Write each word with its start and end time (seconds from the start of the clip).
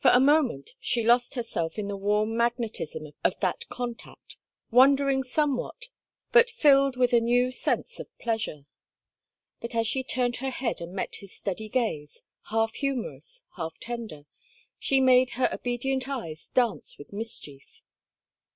For 0.00 0.10
a 0.10 0.18
moment 0.18 0.70
she 0.80 1.04
lost 1.04 1.34
herself 1.34 1.78
in 1.78 1.86
the 1.86 1.96
warm 1.96 2.36
magnetism 2.36 3.12
of 3.22 3.38
that 3.38 3.68
contact, 3.68 4.36
wondering 4.72 5.22
somewhat, 5.22 5.84
but 6.32 6.50
filled 6.50 6.96
with 6.96 7.12
a 7.12 7.20
new 7.20 7.52
sense 7.52 8.00
of 8.00 8.08
pleasure. 8.18 8.66
But 9.60 9.76
as 9.76 9.86
she 9.86 10.02
turned 10.02 10.38
her 10.38 10.50
head 10.50 10.80
and 10.80 10.92
met 10.92 11.14
his 11.20 11.36
steady 11.38 11.68
gaze, 11.68 12.24
half 12.50 12.74
humorous, 12.74 13.44
half 13.56 13.78
tender, 13.78 14.24
she 14.80 15.00
made 15.00 15.30
her 15.38 15.48
obedient 15.54 16.08
eyes 16.08 16.48
dance 16.48 16.98
with 16.98 17.12
mischief. 17.12 17.82